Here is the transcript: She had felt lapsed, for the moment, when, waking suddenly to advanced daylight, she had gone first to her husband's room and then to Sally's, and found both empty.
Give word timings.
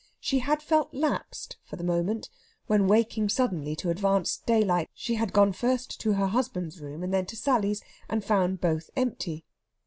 She 0.19 0.39
had 0.39 0.63
felt 0.63 0.95
lapsed, 0.95 1.57
for 1.63 1.75
the 1.75 1.83
moment, 1.83 2.31
when, 2.65 2.87
waking 2.87 3.29
suddenly 3.29 3.75
to 3.75 3.91
advanced 3.91 4.43
daylight, 4.47 4.89
she 4.95 5.13
had 5.13 5.31
gone 5.31 5.53
first 5.53 5.99
to 6.01 6.13
her 6.13 6.25
husband's 6.25 6.81
room 6.81 7.03
and 7.03 7.13
then 7.13 7.27
to 7.27 7.35
Sally's, 7.35 7.83
and 8.09 8.25
found 8.25 8.59
both 8.59 8.89
empty. 8.95 9.45